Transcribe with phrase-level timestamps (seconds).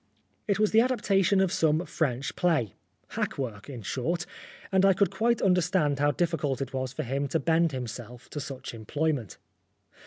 [0.47, 2.73] It was the adaptation of some French play
[3.09, 4.25] hack work, in short;
[4.71, 8.39] and I could quite understand how difficult it was for him to bend himself to
[8.39, 9.37] such employment.